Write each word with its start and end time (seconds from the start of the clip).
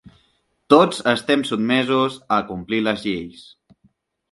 Tots 0.73 1.01
estem 1.11 1.43
sotmesos 1.51 2.17
a 2.39 2.41
complir 2.51 2.83
les 2.89 3.07
lleis. 3.09 3.47